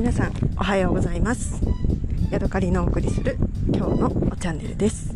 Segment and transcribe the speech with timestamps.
[0.00, 1.60] 皆さんおはようございます。
[2.30, 5.14] ヤドカリのお送りする今日のチャンネルです、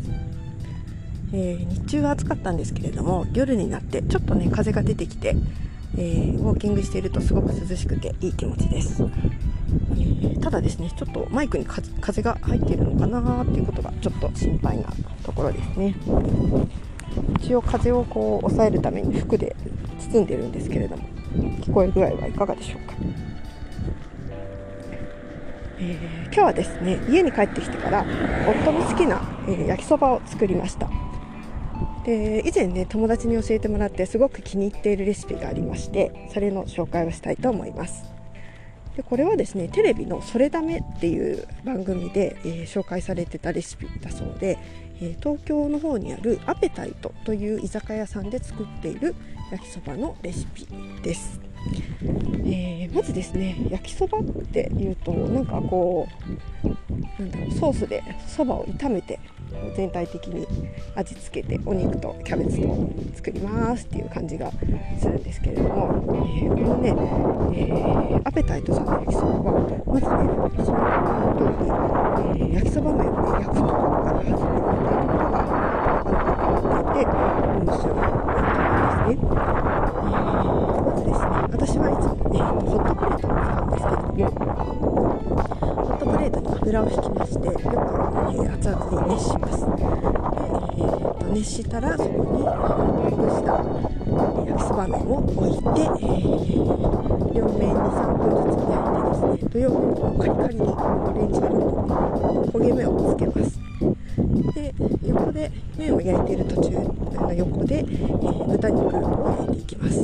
[1.33, 5.35] えー、日中は暑かったんですけれども夜になってちょっとね風が出てきて、
[5.97, 14.83] えー、ウォーキングしているとすごく涼しくていい気持ちです、えー、ただですねちょっとマイクに風が入っているのかなっていうことがちょっと心配な
[15.23, 15.95] ところですね。
[17.39, 19.55] 一応風をこう抑えるために服で
[20.11, 21.03] 包んでるんですけれども
[21.61, 22.93] 聞こえ具合はいかがでしょうか。
[25.79, 28.05] えー、今日はですね家に帰ってきてから
[28.47, 30.89] 夫の好きな、えー、焼きそばを作りました。
[32.05, 38.05] で以前ね友達に教えてもらってすごく気に入っているレシピがありましてそれの紹介をしたいと思います。
[38.95, 44.57] でこれはですねテレビの「それダメ」っていう番組で、えー、紹介されてたレシピだそうで、
[45.01, 49.15] え東京の方にあるアペタイトという居酒屋さんで作っている
[49.51, 50.67] 焼きそばのレシピ
[51.03, 51.41] です。
[52.01, 56.07] えー、まずですね焼きそばっていうとなんかこ
[56.63, 56.67] う
[57.21, 59.19] なんだろうソースでそばを炒めて
[59.75, 60.47] 全体的に
[60.95, 64.51] 味付けてお肉とキャベツと作りますっていう感じが
[64.99, 66.89] するんですけれども、えー、このね、
[67.57, 70.11] えー、アペタイトさんの焼きそばはまずね
[70.65, 71.69] その通り、
[72.41, 75.47] えー、焼きそば麺を、ね、焼くところから始めるっていうところがあ
[76.03, 77.11] の関わっていて
[77.55, 78.05] 面白い
[79.05, 81.35] ポイントなんですね。
[81.55, 83.83] 私はいつもねホットプレートを使うんです
[84.15, 84.49] けども
[85.75, 86.45] ホットプレートに
[86.75, 89.59] 油を引きましてよく、えー、熱々に熱します。
[89.59, 93.51] で、えー、と熱したらそこにほぐした
[94.45, 100.73] 焼きそば麺を置いて、えー、両面に3分ずつ焼いてですねと両面とカリカリにオ
[101.15, 101.63] レンジ色の
[102.51, 103.59] 焦げ目をつけます。
[104.53, 104.73] で
[105.35, 106.69] で麺を焼いている途中
[107.19, 110.01] の横で、えー、豚肉を焼いていきます。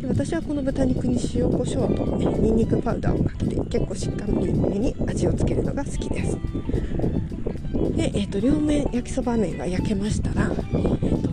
[0.00, 6.38] で私はこの豚肉に塩コショウと、えー、ニンニクパウダーをかけて結構しっかりめに味をつけるのが好きです。
[7.94, 11.28] で、えーと、両面焼きそば麺が焼けましたら、えーと、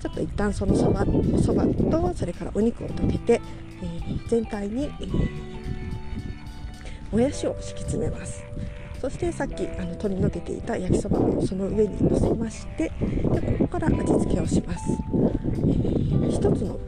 [0.00, 1.06] ちょっと一旦そのそば
[1.42, 3.40] そばとそれからお肉を溶けて、
[3.82, 5.08] えー、全体に、えー、
[7.10, 8.44] もやしを敷き詰めます。
[9.00, 16.78] そしてさっきあの取り除けていた焼きそばをその上に乗せましてでここから味付けをします、えー、一つの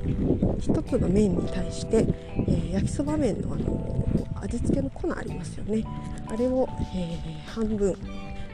[0.60, 4.06] 一つの麺に対して、えー、焼きそば麺のあの
[4.42, 5.84] 味付けの粉ありますよね。
[6.26, 7.96] あれを、えー、半分。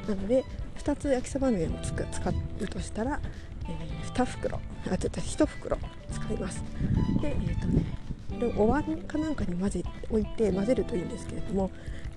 [0.08, 0.44] なので
[0.78, 3.20] 2つ焼きそば麺を使うとしたら、
[3.64, 4.60] えー、2袋。
[4.90, 5.78] あちょっと1袋
[6.12, 6.62] 使います。
[7.22, 7.84] でえっ、ー、とね
[8.28, 11.70] これをお椀かなんかに混ぜ置いて混ぜるといいんですけれども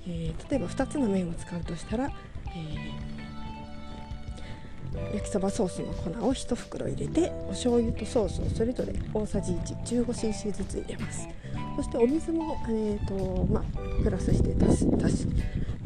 [0.07, 2.09] えー、例えば2つの麺を使うとしたら、
[2.47, 11.27] えー、焼きそばソースの粉を1袋入れてお醤油とソースをそれぞれ大さじ 115cc ずつ入れます。
[11.75, 13.63] そしてお水も、えーとまあ、
[14.03, 15.27] プラスして足す足す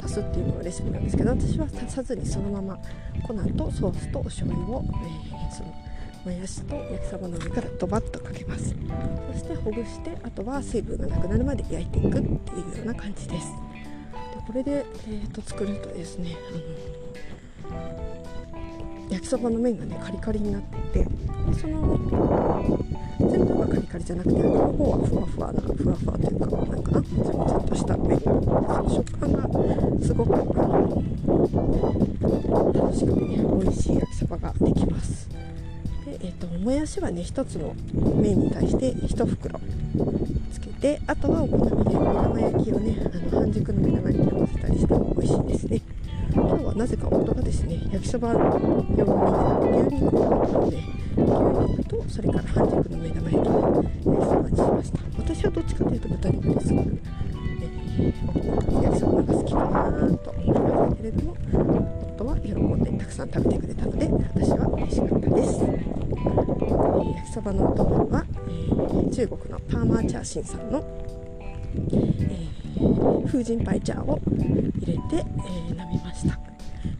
[0.04, 2.80] 足すっていうのがレシピなんですけど私は足さずにそのまま
[3.22, 5.74] 粉とソースとお醤油を、えー、その
[6.26, 8.74] もやしと焼きそばの上からドバッとかけます。
[9.34, 12.38] そしてほぐしてあとは水分がなくなるまで焼いていくっていうよ
[12.84, 13.48] うな感じです。
[14.46, 16.36] これで、えーと、作るとですね
[17.70, 18.04] あの
[19.10, 20.62] 焼きそばの麺がねカリカリになっ
[20.92, 21.08] てで
[21.60, 22.80] その
[23.20, 29.44] 全部がカリカリじゃなくて上の方はふわふわなふわふわというかなんかなちょっとした麺その食感が
[30.06, 31.04] すごくあの
[32.74, 35.30] 楽しくね美味しい焼きそばができます、
[36.22, 37.76] えーと、もやしはね1つの
[38.16, 39.60] 麺に対して1袋
[40.52, 45.82] つけてあとはお好みで目玉焼きをねあの半熟の目玉焼きを乗せたりしても美味しいですね。
[46.34, 48.42] 今日はなぜか夫がですね焼きそば用に
[49.86, 51.26] 牛肉を買ったので牛
[51.72, 55.00] 肉とそれから半熟の目玉焼きを焼きそばにしました。
[55.18, 57.00] 私はどっちかというと豚肉ですごく、
[57.62, 61.36] えー、焼きそばが好きかなと思いましたけれども
[62.18, 65.83] 夫は喜んでたくさん食べてくれたので私は嬉しかったです、
[67.34, 70.86] そばのお供は、え、中国のパーマーチャーシンさんの、
[71.92, 74.20] えー、風神パイチャーを
[74.80, 76.40] 入れて、え飲みました。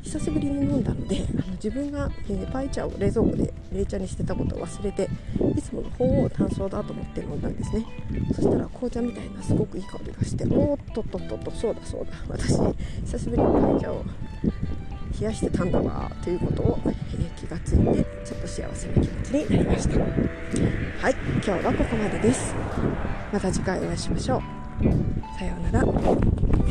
[0.02, 5.10] 久しぶりに飲んだのであの自分が、えー、パイチャーを冷蔵庫で冷茶にしてたことを忘れて
[5.56, 7.86] いつもの方を単層だと思って飲んだんですね。
[8.34, 12.12] そしたら紅茶みたいなすごくいい香りがしておーっとっとっとっとそうだそうだ。
[12.28, 12.58] 私
[13.06, 14.04] 久しぶりにパイチャーを
[15.20, 17.23] 冷やしてたんだわということを、えー、
[17.54, 20.00] がついてちょっと幸せな気持ちになりました。
[20.00, 20.06] は
[21.10, 22.56] い今日はここまでです。
[23.32, 24.42] また次回お会いしましょう。
[25.38, 26.63] さようなら。